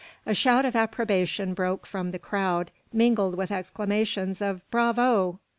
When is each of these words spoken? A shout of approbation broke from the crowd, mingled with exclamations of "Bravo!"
A 0.25 0.33
shout 0.33 0.65
of 0.65 0.75
approbation 0.75 1.53
broke 1.53 1.85
from 1.85 2.09
the 2.09 2.17
crowd, 2.17 2.71
mingled 2.91 3.37
with 3.37 3.51
exclamations 3.51 4.41
of 4.41 4.67
"Bravo!" 4.71 5.37